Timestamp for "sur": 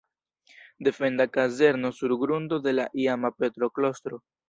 1.99-2.17